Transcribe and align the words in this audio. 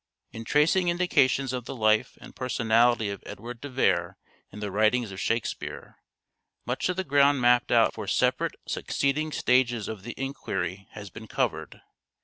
In 0.31 0.45
tracing 0.45 0.89
indications 0.89 1.53
of 1.53 1.65
the 1.65 1.75
life 1.75 2.17
and 2.19 2.35
personality 2.35 3.11
of 3.11 3.21
Edward 3.23 3.61
de 3.61 3.69
Vere 3.69 4.17
in 4.51 4.59
the 4.59 4.71
writings 4.71 5.11
of 5.11 5.21
Shakespeare, 5.21 5.99
much 6.65 6.89
of 6.89 6.95
the 6.95 7.03
ground 7.03 7.39
mapped 7.39 7.71
out 7.71 7.93
for 7.93 8.07
separate 8.07 8.55
succeeding 8.67 9.31
stages 9.31 9.87
of 9.87 10.01
the 10.01 10.15
enquiry 10.17 10.87
has 10.93 11.11
been 11.11 11.27
covered. 11.27 11.81